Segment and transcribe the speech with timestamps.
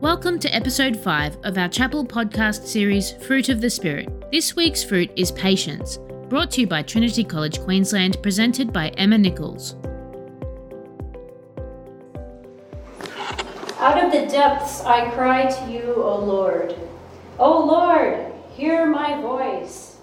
[0.00, 4.30] Welcome to episode 5 of our chapel podcast series, Fruit of the Spirit.
[4.30, 9.18] This week's fruit is patience, brought to you by Trinity College Queensland, presented by Emma
[9.18, 9.74] Nichols.
[13.80, 16.76] Out of the depths I cry to you, O Lord.
[17.40, 19.96] O Lord, hear my voice.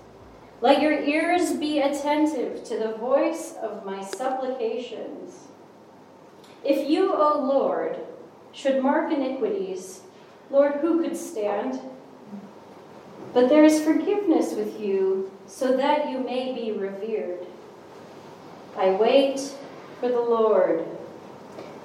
[0.59, 5.48] Let your ears be attentive to the voice of my supplications.
[6.66, 7.98] If you, O Lord,
[8.55, 10.02] should mark iniquities,
[10.50, 11.82] Lord, who could stand?
[13.34, 17.46] But there is forgiveness with you, so that you may be revered.
[18.77, 19.40] I wait
[19.99, 20.86] for the Lord.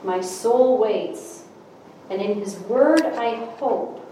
[0.05, 1.43] My soul waits,
[2.09, 4.07] and in his word I hope.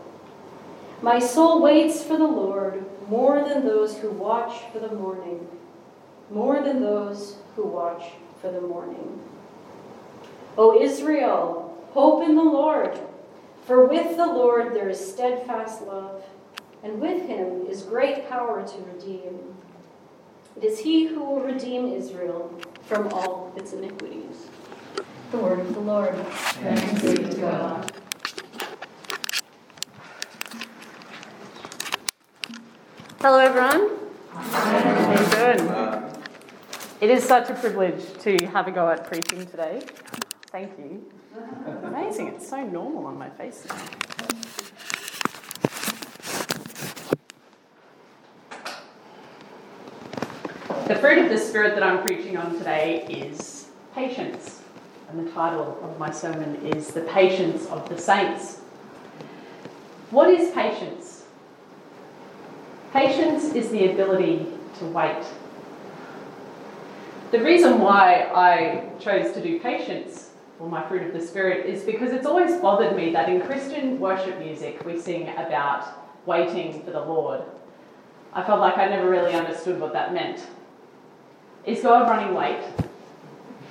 [1.00, 5.46] My soul waits for the Lord more than those who watch for the morning,
[6.30, 8.02] more than those who watch
[8.40, 9.20] for the morning.
[10.58, 11.67] O Israel,
[11.98, 12.96] Hope in the Lord,
[13.66, 16.22] for with the Lord there is steadfast love,
[16.84, 19.56] and with him is great power to redeem.
[20.54, 24.46] It is he who will redeem Israel from all its iniquities.
[25.32, 26.14] The word of the Lord.
[26.14, 27.92] Thanks be to God.
[33.20, 33.98] Hello, everyone.
[34.34, 36.14] How you doing?
[37.00, 39.82] It is such a privilege to have a go at preaching today.
[40.50, 41.04] Thank you.
[41.84, 43.76] Amazing, it's so normal on my face now.
[50.86, 54.62] The fruit of the Spirit that I'm preaching on today is patience.
[55.10, 58.60] And the title of my sermon is The Patience of the Saints.
[60.10, 61.26] What is patience?
[62.94, 64.46] Patience is the ability
[64.78, 65.26] to wait.
[67.32, 70.27] The reason why I chose to do patience
[70.58, 74.00] or my fruit of the Spirit is because it's always bothered me that in Christian
[74.00, 75.86] worship music we sing about
[76.26, 77.42] waiting for the Lord.
[78.32, 80.46] I felt like I never really understood what that meant.
[81.64, 82.62] Is God running late?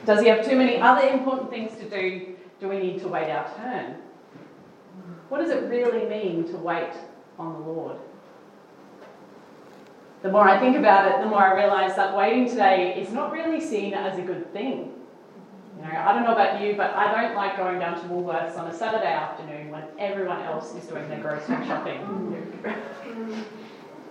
[0.06, 2.36] Does he have too many other important things to do?
[2.60, 3.96] Do we need to wait our turn?
[5.30, 6.94] What does it really mean to wait
[7.38, 7.98] on the Lord?
[10.22, 13.32] The more I think about it, the more I realise that waiting today is not
[13.32, 14.94] really seen as a good thing.
[15.78, 18.58] You know, I don't know about you, but I don't like going down to Woolworths
[18.58, 22.54] on a Saturday afternoon when everyone else is doing their grocery shopping.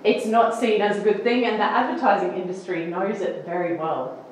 [0.04, 4.24] it's not seen as a good thing, and the advertising industry knows it very well.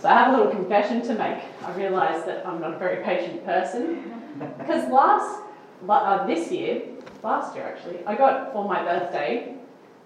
[0.00, 1.42] So I have a little confession to make.
[1.64, 4.14] I realise that I'm not a very patient person
[4.56, 5.42] because last
[5.88, 6.82] uh, this year,
[7.22, 9.54] last year actually, I got for my birthday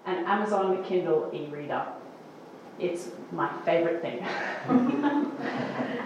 [0.05, 1.85] an Amazon Kindle e-reader.
[2.79, 4.25] It's my favourite thing.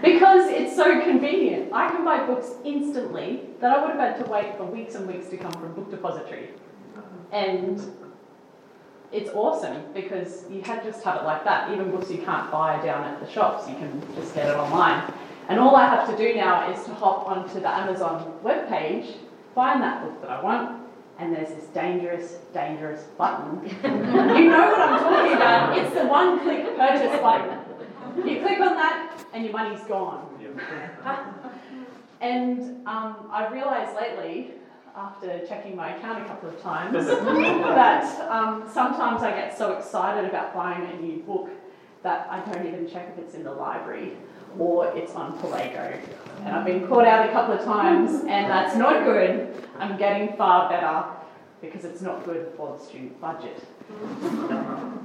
[0.01, 1.73] because it's so convenient.
[1.73, 5.07] I can buy books instantly that I would have had to wait for weeks and
[5.07, 6.49] weeks to come from Book Depository.
[7.31, 7.81] And
[9.11, 11.71] it's awesome because you had just have it like that.
[11.71, 15.13] Even books you can't buy down at the shops, you can just get it online.
[15.47, 19.15] And all I have to do now is to hop onto the Amazon webpage,
[19.55, 20.86] find that book that I want,
[21.19, 23.61] and there's this dangerous, dangerous button.
[23.83, 25.77] you know what I'm talking about.
[25.77, 27.59] It's the one click purchase button.
[28.17, 30.27] You click on that and your money's gone.
[32.21, 34.51] and um, I've realised lately,
[34.95, 40.27] after checking my account a couple of times, that um, sometimes I get so excited
[40.27, 41.49] about buying a new book
[42.03, 44.13] that I don't even check if it's in the library
[44.59, 45.99] or it's on Perlego.
[46.45, 49.53] And I've been caught out a couple of times, and that's not good.
[49.79, 51.05] I'm getting far better
[51.61, 53.63] because it's not good for the student budget.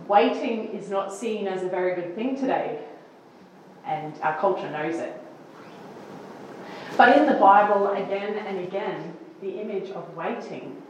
[0.09, 2.85] Waiting is not seen as a very good thing today,
[3.87, 5.19] and our culture knows it.
[6.97, 10.83] But in the Bible, again and again, the image of waiting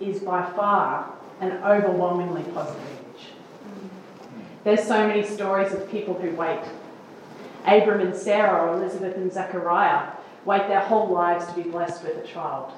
[0.00, 3.26] is by far an overwhelmingly positive image.
[4.64, 6.62] There's so many stories of people who wait.
[7.68, 10.12] Abram and Sarah, or Elizabeth and Zechariah,
[10.44, 12.72] wait their whole lives to be blessed with a child.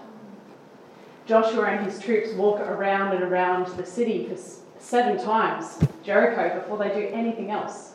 [1.27, 4.37] Joshua and his troops walk around and around the city for
[4.81, 7.95] seven times, Jericho, before they do anything else.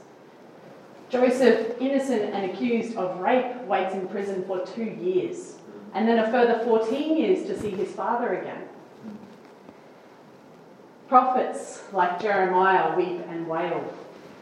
[1.10, 5.56] Joseph, innocent and accused of rape, waits in prison for two years,
[5.94, 8.64] and then a further 14 years to see his father again.
[11.08, 13.94] Prophets like Jeremiah weep and wail,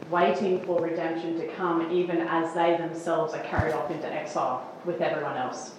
[0.09, 5.01] waiting for redemption to come, even as they themselves are carried off into exile with
[5.01, 5.73] everyone else.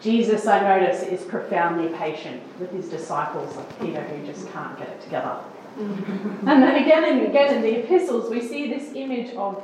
[0.00, 4.88] Jesus, I notice, is profoundly patient with his disciples, like Peter, who just can't get
[4.88, 5.38] it together.
[5.78, 9.62] and then again and again in the epistles, we see this image of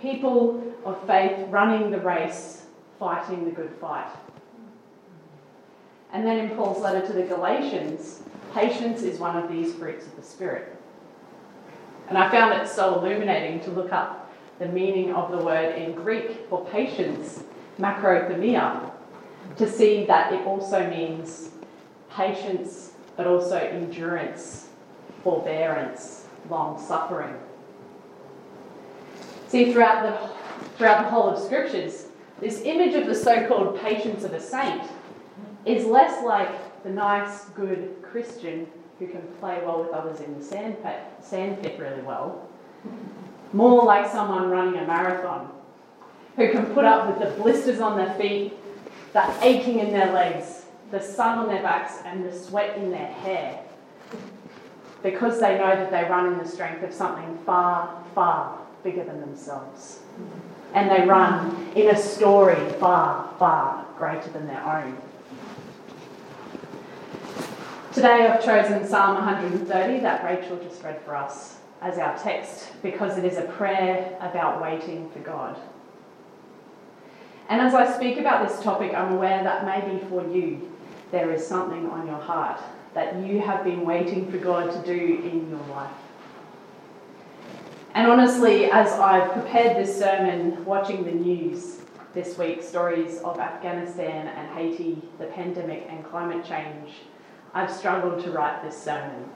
[0.00, 2.66] people of faith running the race,
[2.98, 4.10] fighting the good fight.
[6.12, 8.22] And then in Paul's letter to the Galatians,
[8.54, 10.73] patience is one of these fruits of the Spirit.
[12.08, 15.94] And I found it so illuminating to look up the meaning of the word in
[15.94, 17.42] Greek for patience,
[17.78, 18.90] macrothumia,
[19.56, 21.50] to see that it also means
[22.10, 24.68] patience, but also endurance,
[25.22, 27.34] forbearance, long suffering.
[29.48, 32.06] See, throughout the, throughout the whole of Scriptures,
[32.40, 34.82] this image of the so called patience of a saint
[35.64, 38.66] is less like the nice, good Christian
[38.98, 42.48] who can play well with others in the sandpit, sandpit really well,
[43.52, 45.50] more like someone running a marathon
[46.36, 48.52] who can put up with the blisters on their feet,
[49.12, 53.06] the aching in their legs, the sun on their backs, and the sweat in their
[53.06, 53.64] hair
[55.04, 59.20] because they know that they run in the strength of something far, far bigger than
[59.20, 60.00] themselves.
[60.72, 64.96] And they run in a story far, far greater than their own.
[67.94, 73.16] Today I've chosen Psalm 130 that Rachel just read for us as our text because
[73.18, 75.56] it is a prayer about waiting for God.
[77.48, 80.72] And as I speak about this topic, I'm aware that maybe for you
[81.12, 82.60] there is something on your heart
[82.94, 85.94] that you have been waiting for God to do in your life.
[87.94, 91.78] And honestly, as I've prepared this sermon, watching the news
[92.12, 96.94] this week, stories of Afghanistan and Haiti, the pandemic and climate change,
[97.54, 99.28] I've struggled to write this sermon.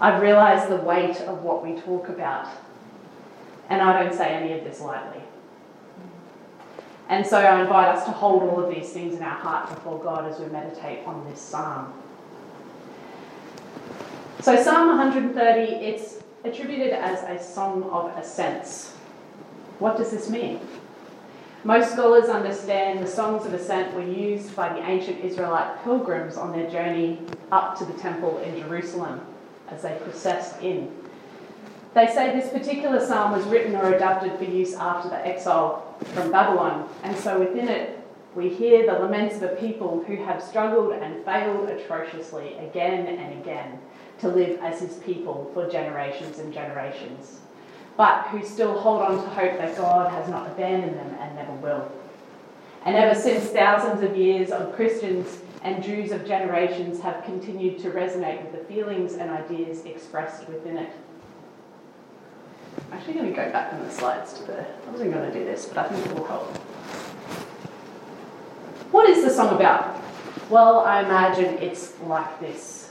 [0.00, 2.48] I've realised the weight of what we talk about,
[3.68, 5.22] and I don't say any of this lightly.
[7.08, 10.02] And so I invite us to hold all of these things in our heart before
[10.02, 11.92] God as we meditate on this psalm.
[14.40, 18.90] So, Psalm 130, it's attributed as a song of ascents.
[19.78, 20.58] What does this mean?
[21.64, 26.50] Most scholars understand the songs of ascent were used by the ancient Israelite pilgrims on
[26.50, 27.20] their journey
[27.52, 29.20] up to the temple in Jerusalem
[29.68, 30.92] as they processed in.
[31.94, 36.32] They say this particular psalm was written or adapted for use after the exile from
[36.32, 38.00] Babylon, and so within it
[38.34, 43.40] we hear the laments of a people who have struggled and failed atrociously again and
[43.40, 43.78] again
[44.18, 47.38] to live as his people for generations and generations
[47.96, 51.52] but who still hold on to hope that God has not abandoned them and never
[51.52, 51.90] will.
[52.84, 57.90] And ever since, thousands of years of Christians and Jews of generations have continued to
[57.90, 60.90] resonate with the feelings and ideas expressed within it.
[62.90, 64.60] I'm actually going to go back on the slides to the.
[64.60, 66.56] I wasn't going to do this, but I think it will help.
[68.90, 70.02] What is the song about?
[70.50, 72.81] Well, I imagine it's like this.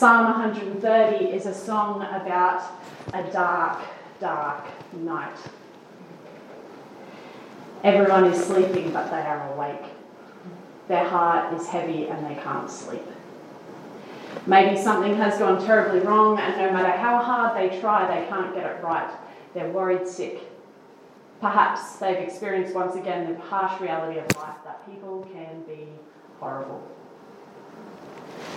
[0.00, 2.62] Psalm 130 is a song about
[3.12, 3.82] a dark,
[4.18, 4.64] dark
[4.94, 5.36] night.
[7.84, 9.92] Everyone is sleeping, but they are awake.
[10.88, 13.04] Their heart is heavy and they can't sleep.
[14.46, 18.54] Maybe something has gone terribly wrong, and no matter how hard they try, they can't
[18.54, 19.10] get it right.
[19.52, 20.40] They're worried sick.
[21.42, 25.88] Perhaps they've experienced once again the harsh reality of life that people can be
[26.38, 26.90] horrible.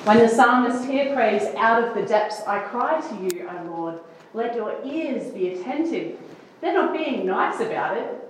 [0.03, 3.99] When the psalmist here prays, Out of the depths I cry to you, O Lord,
[4.33, 6.19] let your ears be attentive.
[6.59, 8.29] They're not being nice about it.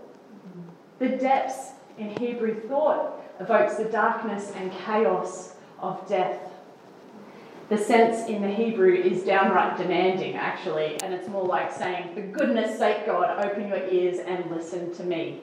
[1.00, 6.40] The depths in Hebrew thought evokes the darkness and chaos of death.
[7.70, 12.22] The sense in the Hebrew is downright demanding, actually, and it's more like saying, For
[12.22, 15.42] goodness sake, God, open your ears and listen to me,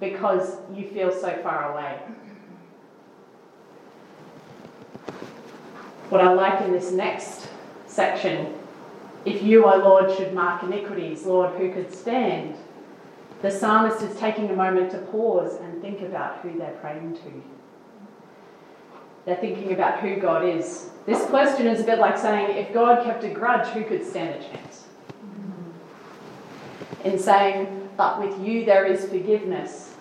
[0.00, 2.00] because you feel so far away.
[6.08, 7.48] What I like in this next
[7.86, 8.54] section
[9.24, 12.56] if you, O Lord, should mark iniquities, Lord, who could stand?
[13.42, 17.42] The psalmist is taking a moment to pause and think about who they're praying to.
[19.24, 20.90] They're thinking about who God is.
[21.04, 24.42] This question is a bit like saying, if God kept a grudge, who could stand
[24.42, 24.86] a chance?
[27.04, 29.94] In saying, but with you there is forgiveness,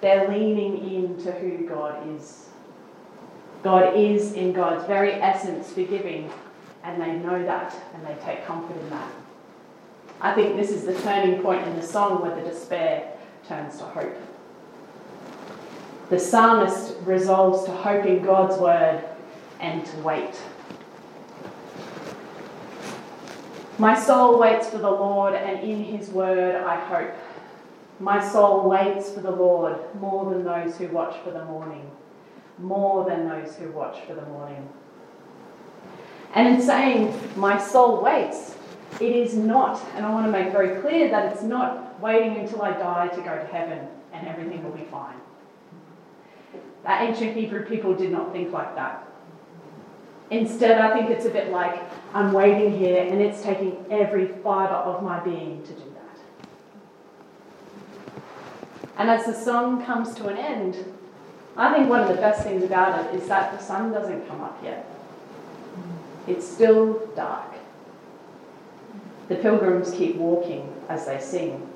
[0.00, 2.48] they're leaning into who God is.
[3.62, 6.30] God is, in God's very essence, forgiving
[6.84, 9.10] and they know that and they take comfort in that.
[10.20, 13.12] I think this is the turning point in the song where the despair
[13.48, 14.16] turns to hope.
[16.10, 19.02] The psalmist resolves to hope in God's word
[19.60, 20.40] and to wait.
[23.78, 27.14] My soul waits for the Lord, and in his word I hope.
[27.98, 31.90] My soul waits for the Lord more than those who watch for the morning,
[32.58, 34.68] more than those who watch for the morning.
[36.34, 38.56] And in saying, my soul waits,
[39.00, 42.62] it is not, and I want to make very clear that it's not waiting until
[42.62, 45.16] I die to go to heaven and everything will be fine.
[46.84, 49.06] The ancient Hebrew people did not think like that.
[50.30, 51.80] Instead, I think it's a bit like
[52.14, 56.18] I'm waiting here and it's taking every fibre of my being to do that.
[58.96, 60.84] And as the song comes to an end,
[61.56, 64.40] I think one of the best things about it is that the sun doesn't come
[64.40, 64.86] up yet.
[66.26, 67.52] It's still dark.
[69.28, 71.68] The pilgrims keep walking as they sing.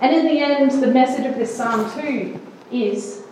[0.00, 2.40] And in the end, the message of this psalm too
[2.70, 3.22] is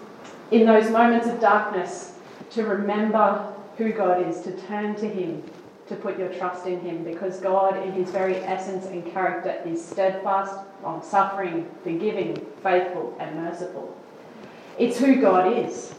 [0.50, 2.18] in those moments of darkness
[2.50, 5.42] to remember who God is, to turn to Him,
[5.88, 9.84] to put your trust in Him, because God, in His very essence and character, is
[9.84, 13.96] steadfast, long suffering, forgiving, faithful, and merciful.
[14.78, 15.94] It's who God is.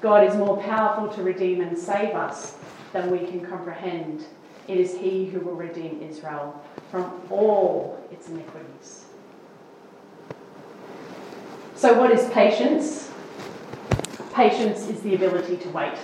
[0.00, 2.56] God is more powerful to redeem and save us
[2.92, 4.24] than we can comprehend.
[4.66, 6.60] It is He who will redeem Israel
[6.90, 9.06] from all its iniquities.
[11.74, 13.10] So, what is patience?
[14.34, 15.98] Patience is the ability to wait.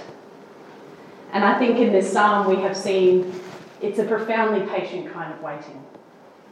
[1.33, 3.41] And I think in this psalm we have seen
[3.81, 5.85] it's a profoundly patient kind of waiting.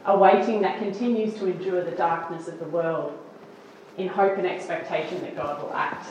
[0.05, 3.17] A waiting that continues to endure the darkness of the world
[3.97, 6.07] in hope and expectation that God will act.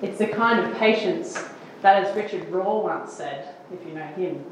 [0.00, 1.44] It's the kind of patience
[1.82, 4.44] that, as Richard Rohr once said, if you know him,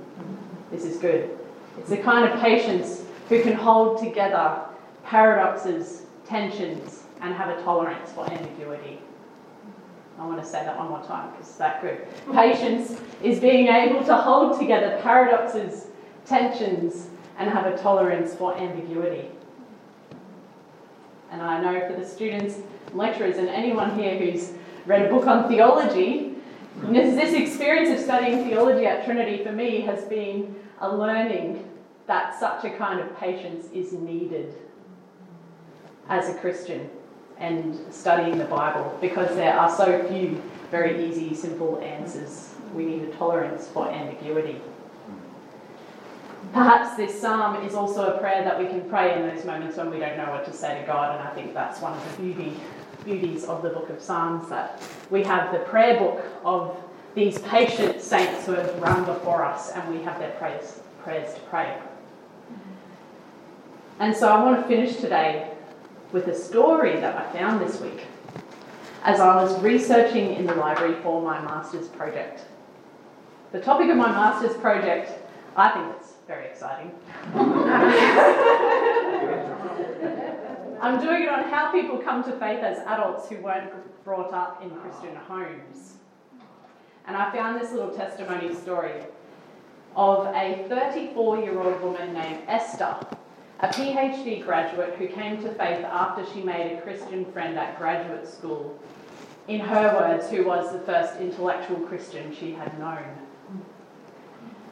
[0.71, 1.39] this is good.
[1.79, 4.63] It's the kind of patience who can hold together
[5.05, 9.01] paradoxes, tensions, and have a tolerance for ambiguity.
[10.19, 12.07] I want to say that one more time because it's that good.
[12.33, 15.89] Patience is being able to hold together paradoxes,
[16.25, 19.29] tensions, and have a tolerance for ambiguity.
[21.37, 22.57] And I know for the students,
[22.95, 24.53] lecturers, and anyone here who's
[24.87, 26.35] read a book on theology,
[26.83, 31.69] this, experience of studying theology at Trinity for me has been a learning
[32.07, 34.55] that such a kind of patience is needed
[36.09, 36.89] as a Christian
[37.37, 42.55] and studying the Bible because there are so few very easy, simple answers.
[42.75, 44.59] We need a tolerance for ambiguity.
[46.53, 49.91] Perhaps this psalm is also a prayer that we can pray in those moments when
[49.91, 52.23] we don't know what to say to God, and I think that's one of the
[52.23, 52.57] beauty,
[53.05, 56.77] beauties of the book of Psalms that we have the prayer book of
[57.15, 61.41] these patient saints who have run before us, and we have their prayers, prayers to
[61.43, 61.79] pray.
[63.99, 65.51] And so I want to finish today
[66.13, 68.07] with a story that I found this week
[69.03, 72.43] as I was researching in the library for my master's project.
[73.53, 75.13] The topic of my master's project,
[75.57, 76.93] I think it's very exciting.
[80.81, 83.73] I'm doing it on how people come to faith as adults who weren't
[84.05, 85.95] brought up in Christian homes.
[87.07, 89.05] And I found this little testimony story
[89.95, 92.97] of a 34 year old woman named Esther
[93.61, 98.29] a PhD graduate who came to faith after she made a Christian friend at graduate
[98.29, 98.79] school.
[99.49, 103.05] In her words, who was the first intellectual Christian she had known.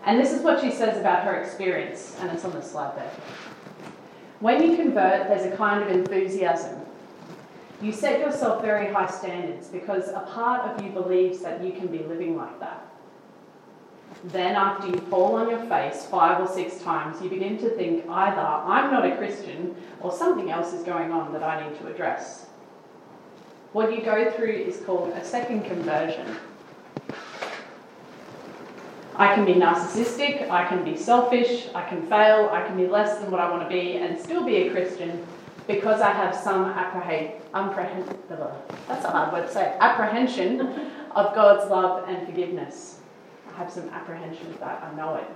[0.06, 3.10] And this is what she says about her experience, and it's on the slide there.
[4.40, 6.80] When you convert, there's a kind of enthusiasm.
[7.80, 11.86] You set yourself very high standards because a part of you believes that you can
[11.86, 12.86] be living like that.
[14.24, 18.08] Then, after you fall on your face five or six times, you begin to think
[18.08, 21.88] either I'm not a Christian or something else is going on that I need to
[21.88, 22.46] address.
[23.72, 26.36] What you go through is called a second conversion.
[29.16, 33.18] I can be narcissistic, I can be selfish, I can fail, I can be less
[33.18, 35.24] than what I want to be and still be a Christian
[35.66, 37.32] because I have some apprehend,
[38.88, 43.00] that's a hard word to say, apprehension of God's love and forgiveness
[43.54, 45.26] I have some apprehension of that, I know it.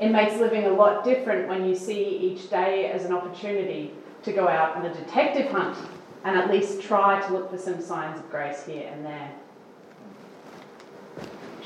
[0.00, 4.32] It makes living a lot different when you see each day as an opportunity to
[4.32, 5.76] go out on a detective hunt
[6.24, 9.30] and at least try to look for some signs of grace here and there.